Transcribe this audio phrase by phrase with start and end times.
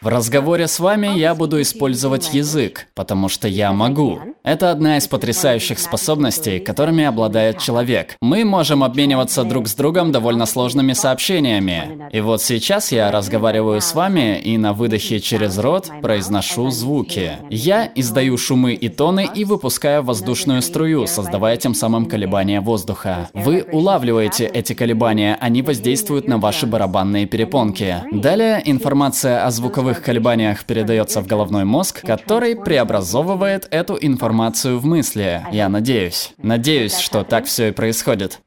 [0.00, 4.20] В разговоре с вами я буду использовать язык, потому что я могу.
[4.44, 8.16] Это одна из потрясающих способностей, которыми обладает человек.
[8.20, 12.08] Мы можем обмениваться друг с другом довольно сложными сообщениями.
[12.12, 17.32] И вот сейчас я разговариваю с вами и на выдохе через рот произношу звуки.
[17.50, 23.28] Я издаю шумы и тоны и выпускаю воздушную струю, создавая тем самым колебания воздуха.
[23.34, 27.96] Вы улавливаете эти колебания, они воздействуют на ваши барабанные перепонки.
[28.12, 34.84] Далее информация о звуковых звуковых колебаниях передается в головной мозг, который преобразовывает эту информацию в
[34.84, 35.42] мысли.
[35.50, 36.34] Я надеюсь.
[36.38, 38.40] Надеюсь, что так все и происходит.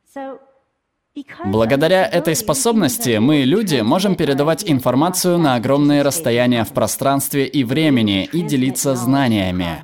[1.45, 8.29] Благодаря этой способности мы, люди, можем передавать информацию на огромные расстояния в пространстве и времени
[8.31, 9.83] и делиться знаниями.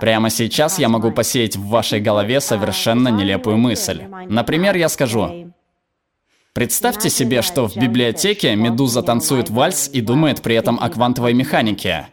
[0.00, 4.02] Прямо сейчас я могу посеять в вашей голове совершенно нелепую мысль.
[4.28, 5.43] Например, я скажу,
[6.54, 12.06] Представьте себе, что в библиотеке Медуза танцует вальс и думает при этом о квантовой механике.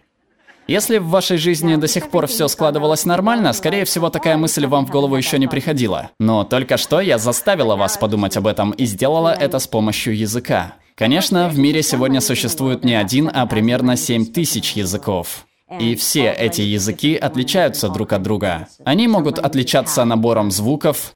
[0.67, 4.87] Если в вашей жизни до сих пор все складывалось нормально, скорее всего, такая мысль вам
[4.87, 6.09] в голову еще не приходила.
[6.19, 10.73] Но только что я заставила вас подумать об этом и сделала это с помощью языка.
[10.95, 15.45] Конечно, в мире сегодня существует не один, а примерно 7 тысяч языков.
[15.79, 18.67] И все эти языки отличаются друг от друга.
[18.85, 21.13] Они могут отличаться набором звуков,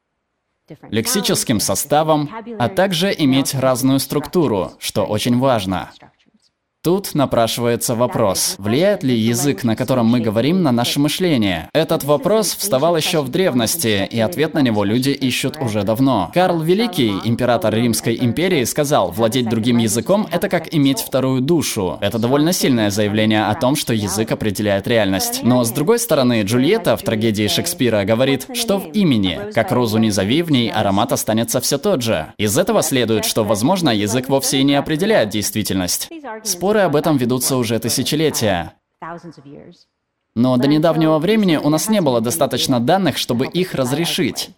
[0.89, 5.91] лексическим составом, а также иметь разную структуру, что очень важно.
[6.85, 11.67] Тут напрашивается вопрос, влияет ли язык, на котором мы говорим, на наше мышление?
[11.73, 16.29] Этот вопрос вставал еще в древности, и ответ на него люди ищут уже давно.
[16.31, 21.97] Карл Великий, император Римской империи, сказал, владеть другим языком– это как иметь вторую душу.
[22.01, 25.39] Это довольно сильное заявление о том, что язык определяет реальность.
[25.41, 30.11] Но с другой стороны, Джульетта в трагедии Шекспира говорит, что в имени, как розу не
[30.11, 32.27] зови, в ней аромат останется все тот же.
[32.37, 36.09] Из этого следует, что, возможно, язык вовсе и не определяет действительность.
[36.43, 38.73] Спор Споры об этом ведутся уже тысячелетия.
[40.35, 44.49] Но до недавнего времени у нас не было достаточно данных, чтобы их разрешить.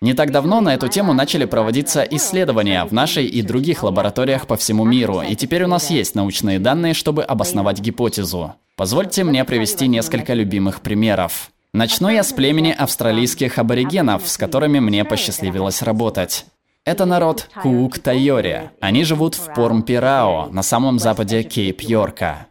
[0.00, 4.56] Не так давно на эту тему начали проводиться исследования в нашей и других лабораториях по
[4.56, 8.54] всему миру, и теперь у нас есть научные данные, чтобы обосновать гипотезу.
[8.74, 11.52] Позвольте мне привести несколько любимых примеров.
[11.72, 16.44] Начну я с племени австралийских аборигенов, с которыми мне посчастливилось работать.
[16.84, 18.70] Это народ Куук-Тайори.
[18.80, 22.48] Они живут в Пормпирао, на самом западе Кейп-Йорка.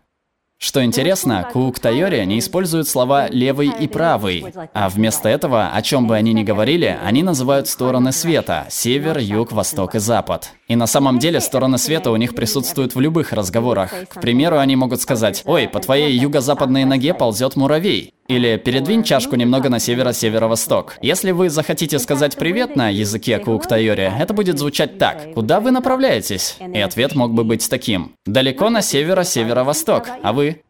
[0.58, 6.16] Что интересно, Куук-Тайори не используют слова «левый» и «правый», а вместо этого, о чем бы
[6.16, 10.52] они ни говорили, они называют стороны света– север, юг, восток и запад.
[10.72, 13.94] И на самом деле стороны света у них присутствуют в любых разговорах.
[14.08, 18.14] К примеру, они могут сказать «Ой, по твоей юго-западной ноге ползет муравей».
[18.30, 20.96] Или «Передвинь чашку немного на северо-северо-восток».
[21.02, 26.56] Если вы захотите сказать «привет» на языке Куук-Тайори, это будет звучать так «Куда вы направляетесь?»
[26.74, 30.62] И ответ мог бы быть таким «Далеко на северо-северо-восток, а вы?»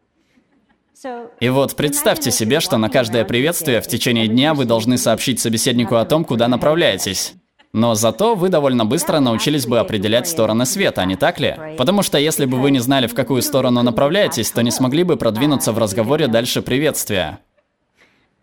[1.38, 5.94] И вот представьте себе, что на каждое приветствие в течение дня вы должны сообщить собеседнику
[5.94, 7.34] о том, куда направляетесь.
[7.74, 11.56] Но зато вы довольно быстро научились бы определять стороны света, не так ли?
[11.78, 15.16] Потому что если бы вы не знали, в какую сторону направляетесь, то не смогли бы
[15.16, 17.40] продвинуться в разговоре дальше приветствия.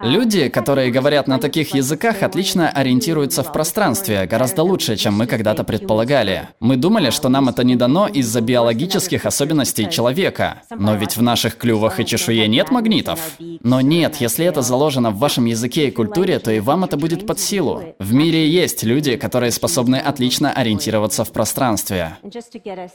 [0.02, 5.66] Люди, которые говорят на таких языках, отлично ориентируются в пространстве, гораздо лучше, чем мы когда-то
[5.66, 6.48] предполагали.
[6.62, 10.62] Мы думали, что нам это не дано из-за биологических особенностей человека.
[10.70, 13.20] Но ведь в наших клювах и чешуе нет магнитов.
[13.40, 17.28] Но нет, если это заложено в вашем языке и культуре, то и вам это будет
[17.28, 17.84] под силу.
[18.00, 22.18] В мире есть люди, которые способны отлично ориентироваться в пространстве.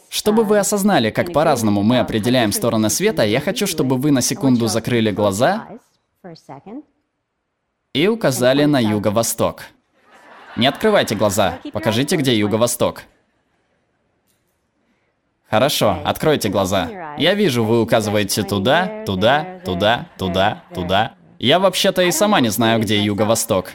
[0.08, 4.68] Чтобы вы осознали, как по-разному мы определяем стороны света, я хочу, чтобы вы на секунду
[4.68, 5.66] закрыли глаза
[7.94, 9.62] и указали на юго-восток.
[10.56, 13.04] Не открывайте глаза, покажите, где юго-восток.
[15.48, 17.14] Хорошо, откройте глаза.
[17.16, 21.14] Я вижу, вы указываете туда, туда, туда, туда, туда.
[21.38, 23.70] Я вообще-то и сама не знаю, где юго-восток.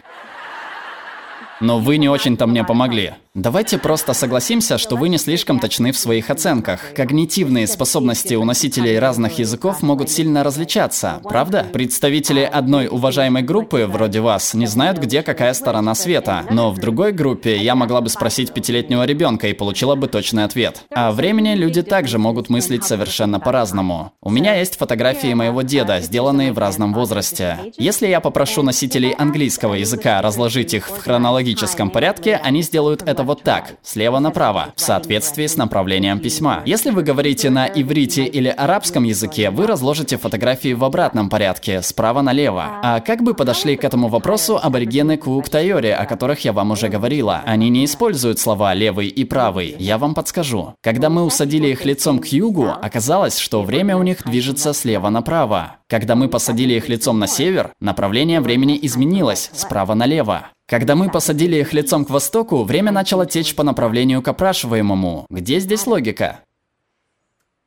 [1.62, 3.14] Но вы не очень-то мне помогли.
[3.40, 6.94] Давайте просто согласимся, что вы не слишком точны в своих оценках.
[6.94, 11.66] Когнитивные способности у носителей разных языков могут сильно различаться, правда?
[11.72, 16.44] Представители одной уважаемой группы, вроде вас, не знают, где какая сторона света.
[16.52, 20.84] Но в другой группе я могла бы спросить пятилетнего ребенка и получила бы точный ответ.
[20.94, 24.12] А времени люди также могут мыслить совершенно по-разному.
[24.22, 27.58] У меня есть фотографии моего деда, сделанные в разном возрасте.
[27.78, 33.44] Если я попрошу носителей английского языка разложить их в хронологическом порядке, они сделают это вот
[33.44, 36.64] так, слева направо, в соответствии с направлением письма.
[36.66, 42.24] Если вы говорите на иврите или арабском языке, вы разложите фотографии в обратном порядке, справа
[42.24, 42.80] налево.
[42.82, 47.44] А как бы подошли к этому вопросу аборигены Кууктайори, о которых я вам уже говорила?
[47.46, 49.76] Они не используют слова «левый» и «правый».
[49.78, 50.74] Я вам подскажу.
[50.82, 55.79] Когда мы усадили их лицом к югу, оказалось, что время у них движется слева направо.
[55.90, 60.52] Когда мы посадили их лицом на север, направление времени изменилось справа налево.
[60.68, 65.26] Когда мы посадили их лицом к востоку, время начало течь по направлению к опрашиваемому.
[65.32, 66.42] Где здесь логика?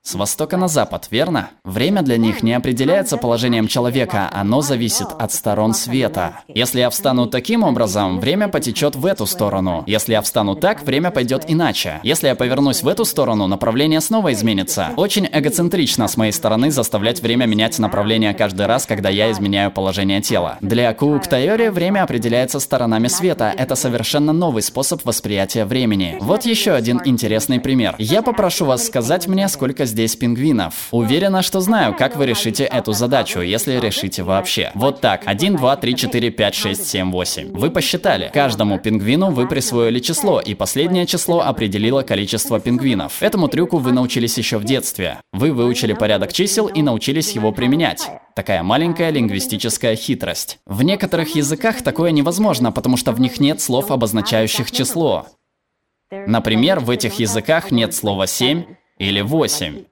[0.05, 1.51] С востока на запад, верно?
[1.63, 6.41] Время для них не определяется положением человека, оно зависит от сторон света.
[6.49, 9.85] Если я встану таким образом, время потечет в эту сторону.
[9.87, 12.01] Если я встану так, время пойдет иначе.
[12.03, 14.89] Если я повернусь в эту сторону, направление снова изменится.
[14.97, 20.21] Очень эгоцентрично с моей стороны заставлять время менять направление каждый раз, когда я изменяю положение
[20.21, 20.59] тела.
[20.61, 23.55] Для Кууктайори время определяется сторонами света.
[23.57, 26.17] Это совершенно новый способ восприятия времени.
[26.21, 27.95] Вот еще один интересный пример.
[27.99, 30.89] Я попрошу вас сказать мне, сколько здесь пингвинов.
[30.91, 34.73] Уверена, что знаю, как вы решите эту задачу, если решите вообще.
[34.75, 35.23] Вот так.
[35.25, 37.53] 1, 2, 3, 4, 5, 6, 7, 8.
[37.53, 38.31] Вы посчитали.
[38.35, 43.23] Каждому пингвину вы присвоили число, и последнее число определило количество пингвинов.
[43.23, 45.19] Этому трюку вы научились еще в детстве.
[45.33, 48.09] Вы выучили порядок чисел и научились его применять.
[48.35, 50.59] Такая маленькая лингвистическая хитрость.
[50.67, 55.27] В некоторых языках такое невозможно, потому что в них нет слов, обозначающих число.
[56.27, 58.65] Например, в этих языках нет слова «семь»,
[59.03, 59.85] или 8.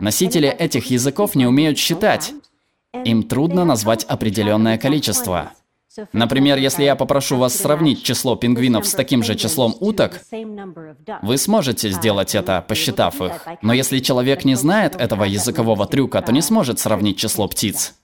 [0.00, 2.32] Носители этих языков не умеют считать.
[3.04, 5.52] Им трудно назвать определенное количество.
[6.12, 10.20] Например, если я попрошу вас сравнить число пингвинов с таким же числом уток,
[11.22, 13.46] вы сможете сделать это, посчитав их.
[13.62, 17.94] Но если человек не знает этого языкового трюка, то не сможет сравнить число птиц.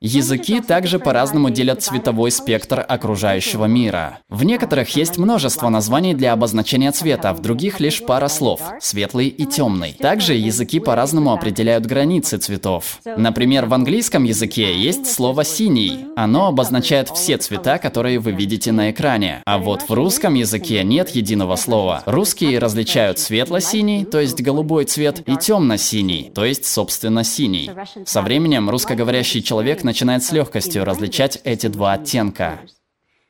[0.00, 4.20] Языки также по-разному делят цветовой спектр окружающего мира.
[4.28, 9.44] В некоторых есть множество названий для обозначения цвета, в других лишь пара слов– светлый и
[9.44, 9.96] темный.
[9.98, 13.00] Также языки по-разному определяют границы цветов.
[13.16, 16.06] Например, в английском языке есть слово «синий».
[16.14, 19.42] Оно обозначает все цвета, которые вы видите на экране.
[19.46, 22.04] А вот в русском языке нет единого слова.
[22.06, 27.72] Русские различают светло-синий, то есть голубой цвет, и темно-синий, то есть, собственно, синий.
[28.04, 32.60] Со временем русскоговорящий человек начинает с легкостью различать эти два оттенка.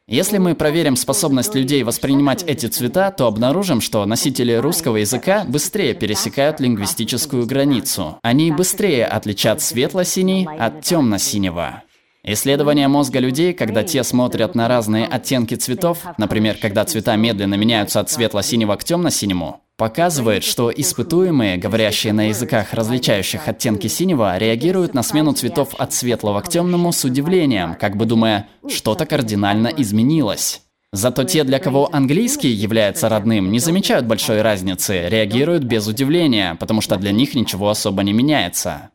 [0.09, 5.95] Если мы проверим способность людей воспринимать эти цвета, то обнаружим, что носители русского языка быстрее
[5.95, 8.19] пересекают лингвистическую границу.
[8.23, 11.83] Они быстрее отличат светло-синий от темно-синего.
[12.25, 18.01] Исследования мозга людей, когда те смотрят на разные оттенки цветов, например, когда цвета медленно меняются
[18.01, 25.05] от светло-синего к темно-синему, показывает, что испытуемые, говорящие на языках, различающих оттенки синего, реагируют на
[25.05, 30.63] смену цветов от светлого к темному с удивлением, как бы думая, что-то кардинально изменилось.
[30.93, 36.81] Зато те, для кого английский является родным, не замечают большой разницы, реагируют без удивления, потому
[36.81, 38.91] что для них ничего особо не меняется.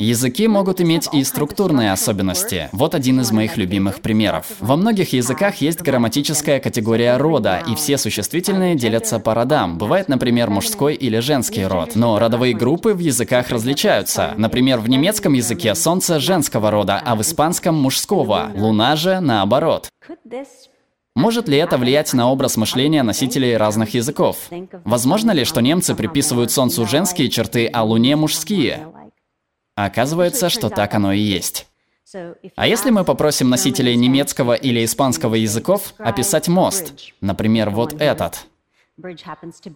[0.00, 2.70] Языки могут иметь и структурные особенности.
[2.72, 4.46] Вот один из моих любимых примеров.
[4.58, 9.76] Во многих языках есть грамматическая категория рода, и все существительные делятся по родам.
[9.76, 11.96] Бывает, например, мужской или женский род.
[11.96, 14.32] Но родовые группы в языках различаются.
[14.38, 18.52] Например, в немецком языке солнце женского рода, а в испанском мужского.
[18.56, 19.90] Луна же наоборот.
[21.14, 24.48] Может ли это влиять на образ мышления носителей разных языков?
[24.84, 28.86] Возможно ли, что немцы приписывают Солнцу женские черты, а Луне мужские?
[29.84, 31.66] Оказывается, что так оно и есть.
[32.56, 38.46] А если мы попросим носителей немецкого или испанского языков описать мост, например, вот этот.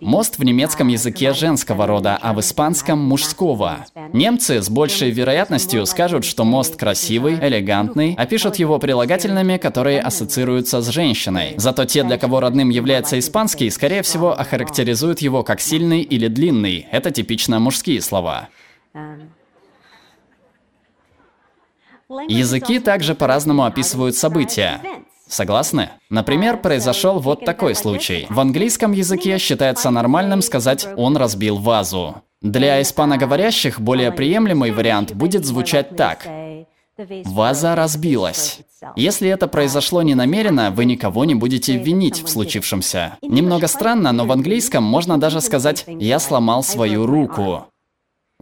[0.03, 3.87] Мост в немецком языке женского рода, а в испанском мужского.
[4.13, 10.89] Немцы с большей вероятностью скажут, что мост красивый, элегантный, опишут его прилагательными, которые ассоциируются с
[10.89, 11.55] женщиной.
[11.57, 16.87] Зато те, для кого родным является испанский, скорее всего, охарактеризуют его как сильный или длинный.
[16.91, 18.51] Это типично мужские слова.
[22.29, 24.81] Языки также по-разному описывают события.
[25.29, 25.91] Согласны?
[26.11, 28.27] Например, произошел вот такой случай.
[28.29, 32.23] В английском языке считается нормальным сказать «он разбил вазу».
[32.43, 36.27] Для испаноговорящих более приемлемый вариант будет звучать так.
[37.25, 38.61] Ваза разбилась.
[38.97, 43.17] Если это произошло ненамеренно, вы никого не будете винить в случившемся.
[43.23, 47.67] Немного странно, но в английском можно даже сказать «я сломал свою руку».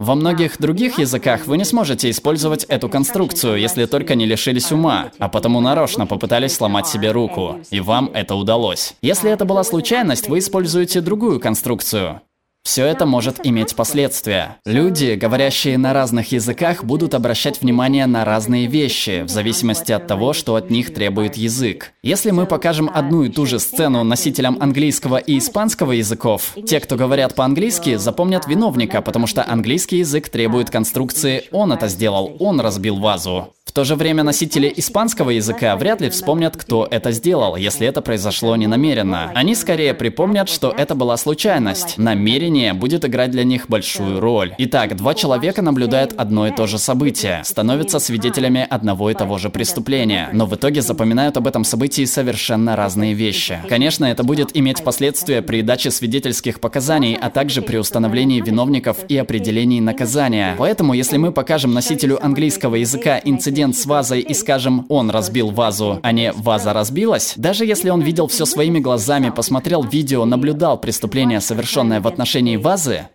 [0.03, 5.11] Во многих других языках вы не сможете использовать эту конструкцию, если только не лишились ума,
[5.17, 8.95] а потому нарочно попытались сломать себе руку, и вам это удалось.
[9.01, 12.19] Если это была случайность, вы используете другую конструкцию.
[12.63, 14.57] Все это может иметь последствия.
[14.65, 20.31] Люди, говорящие на разных языках, будут обращать внимание на разные вещи, в зависимости от того,
[20.31, 21.91] что от них требует язык.
[22.03, 26.95] Если мы покажем одну и ту же сцену носителям английского и испанского языков, те, кто
[26.95, 32.95] говорят по-английски, запомнят виновника, потому что английский язык требует конструкции «он это сделал, он разбил
[32.95, 33.53] вазу».
[33.65, 38.03] В то же время носители испанского языка вряд ли вспомнят, кто это сделал, если это
[38.03, 39.31] произошло ненамеренно.
[39.33, 41.97] Они скорее припомнят, что это была случайность.
[41.97, 44.53] Намерение будет играть для них большую роль.
[44.57, 49.49] Итак, два человека наблюдают одно и то же событие, становятся свидетелями одного и того же
[49.49, 53.59] преступления, но в итоге запоминают об этом событии совершенно разные вещи.
[53.67, 59.17] Конечно, это будет иметь последствия при даче свидетельских показаний, а также при установлении виновников и
[59.17, 60.55] определении наказания.
[60.57, 65.49] Поэтому, если мы покажем носителю английского языка инцидент инцидент с вазой и скажем, он разбил
[65.49, 70.77] вазу, а не ваза разбилась, даже если он видел все своими глазами, посмотрел видео, наблюдал
[70.77, 73.07] преступление, совершенное в отношении вазы,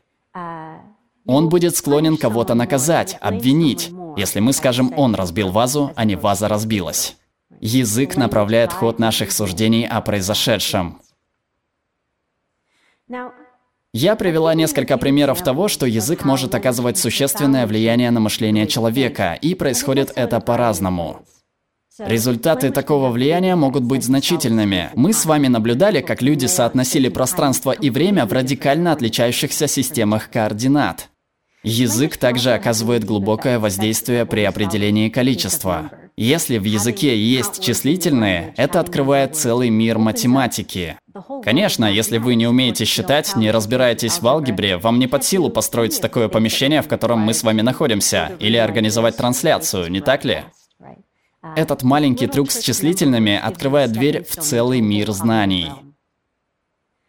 [1.26, 6.48] он будет склонен кого-то наказать, обвинить, если мы скажем, он разбил вазу, а не ваза
[6.48, 7.16] разбилась.
[7.60, 11.00] Язык направляет ход наших суждений о произошедшем.
[13.94, 19.54] Я привела несколько примеров того, что язык может оказывать существенное влияние на мышление человека, и
[19.54, 21.22] происходит это по-разному.
[21.98, 24.90] Результаты такого влияния могут быть значительными.
[24.94, 31.08] Мы с вами наблюдали, как люди соотносили пространство и время в радикально отличающихся системах координат.
[31.64, 35.90] Язык также оказывает глубокое воздействие при определении количества.
[36.16, 40.96] Если в языке есть числительные, это открывает целый мир математики.
[41.44, 46.00] Конечно, если вы не умеете считать, не разбираетесь в алгебре, вам не под силу построить
[46.00, 50.44] такое помещение, в котором мы с вами находимся, или организовать трансляцию, не так ли?
[51.56, 55.70] Этот маленький трюк с числительными открывает дверь в целый мир знаний.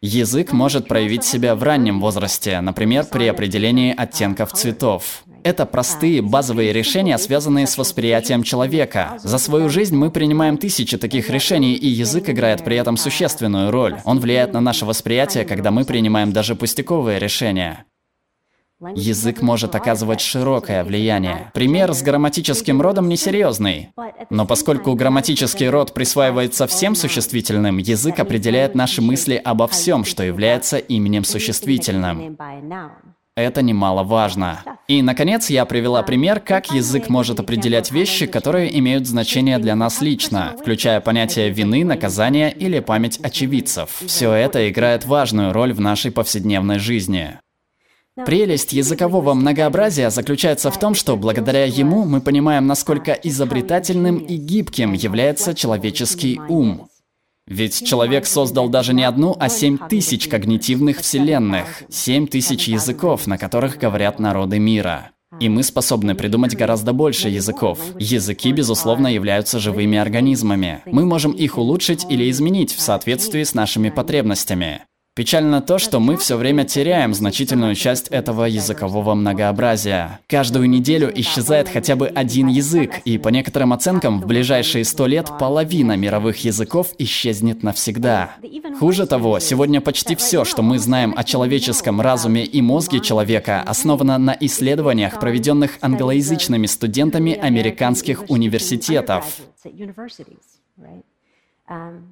[0.02, 5.24] Язык может проявить себя в раннем возрасте, например, при определении оттенков цветов.
[5.42, 9.18] Это простые базовые решения, связанные с восприятием человека.
[9.22, 13.98] За свою жизнь мы принимаем тысячи таких решений, и язык играет при этом существенную роль.
[14.04, 17.84] Он влияет на наше восприятие, когда мы принимаем даже пустяковые решения.
[18.94, 21.50] Язык может оказывать широкое влияние.
[21.52, 23.90] Пример с грамматическим родом несерьезный.
[24.30, 30.78] Но поскольку грамматический род присваивается всем существительным, язык определяет наши мысли обо всем, что является
[30.78, 32.38] именем существительным.
[33.36, 34.60] Это немаловажно.
[34.88, 40.00] И, наконец, я привела пример, как язык может определять вещи, которые имеют значение для нас
[40.00, 44.02] лично, включая понятие вины, наказания или память очевидцев.
[44.06, 47.38] Все это играет важную роль в нашей повседневной жизни.
[48.26, 54.92] Прелесть языкового многообразия заключается в том, что благодаря ему мы понимаем, насколько изобретательным и гибким
[54.92, 56.88] является человеческий ум.
[57.46, 63.38] Ведь человек создал даже не одну, а семь тысяч когнитивных вселенных, семь тысяч языков, на
[63.38, 65.10] которых говорят народы мира.
[65.38, 67.78] И мы способны придумать гораздо больше языков.
[67.98, 70.82] Языки, безусловно, являются живыми организмами.
[70.86, 74.82] Мы можем их улучшить или изменить в соответствии с нашими потребностями.
[75.20, 80.18] Печально то, что мы все время теряем значительную часть этого языкового многообразия.
[80.26, 85.30] Каждую неделю исчезает хотя бы один язык, и по некоторым оценкам в ближайшие сто лет
[85.38, 88.30] половина мировых языков исчезнет навсегда.
[88.78, 94.16] Хуже того, сегодня почти все, что мы знаем о человеческом разуме и мозге человека, основано
[94.16, 99.26] на исследованиях, проведенных англоязычными студентами американских университетов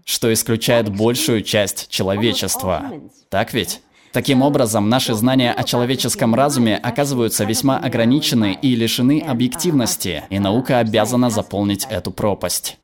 [0.05, 2.93] что исключает большую часть человечества.
[3.29, 3.81] Так ведь?
[4.13, 10.79] Таким образом, наши знания о человеческом разуме оказываются весьма ограничены и лишены объективности, и наука
[10.79, 12.79] обязана заполнить эту пропасть.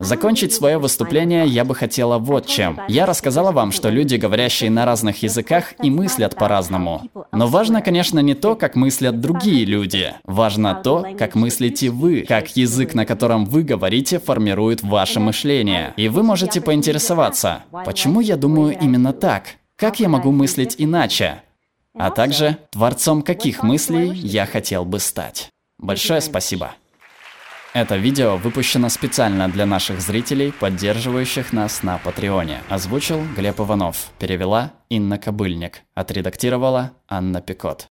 [0.00, 2.80] Закончить свое выступление я бы хотела вот чем.
[2.88, 7.02] Я рассказала вам, что люди, говорящие на разных языках, и мыслят по-разному.
[7.32, 10.14] Но важно, конечно, не то, как мыслят другие люди.
[10.24, 15.92] Важно то, как мыслите вы, как язык, на котором вы говорите, формирует ваше мышление.
[15.98, 19.44] И вы можете поинтересоваться, почему я думаю именно так?
[19.76, 21.42] Как я могу мыслить иначе?
[21.94, 25.50] А также, творцом каких мыслей я хотел бы стать.
[25.78, 26.72] Большое спасибо.
[27.72, 32.62] Это видео выпущено специально для наших зрителей, поддерживающих нас на Патреоне.
[32.68, 34.10] Озвучил Глеб Иванов.
[34.18, 35.82] Перевела Инна Кобыльник.
[35.94, 37.88] Отредактировала Анна Пикот.